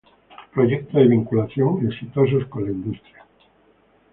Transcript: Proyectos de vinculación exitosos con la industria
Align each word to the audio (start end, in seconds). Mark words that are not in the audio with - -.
Proyectos 0.55 0.95
de 0.99 1.07
vinculación 1.09 1.85
exitosos 1.87 2.47
con 2.47 2.65
la 2.65 2.71
industria 2.71 3.23